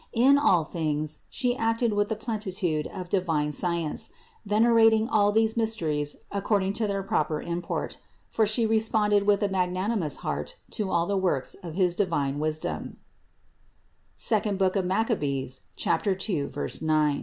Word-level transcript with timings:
In 0.13 0.39
all 0.39 0.63
things 0.63 1.25
She 1.29 1.55
acted 1.55 1.93
with 1.93 2.09
the 2.09 2.15
plenitude 2.15 2.87
of 2.87 3.07
divine 3.07 3.51
science, 3.51 4.09
venerating 4.47 5.07
all 5.07 5.31
these 5.31 5.55
mysteries 5.55 6.15
accord 6.31 6.63
ing 6.63 6.73
to 6.73 6.87
their 6.87 7.03
proper 7.03 7.39
import; 7.39 7.99
for 8.31 8.47
She 8.47 8.65
responded 8.65 9.27
with 9.27 9.43
a 9.43 9.47
magnanimous 9.49 10.17
heart 10.25 10.55
to 10.71 10.89
all 10.89 11.05
the 11.05 11.17
works 11.21 11.53
of 11.53 11.75
his 11.75 11.95
divine 11.95 12.39
wisdom 12.39 12.97
(II 14.25 14.53
Mach. 14.53 14.73
2, 14.73 14.81
9). 14.81 15.05
310. 15.05 17.19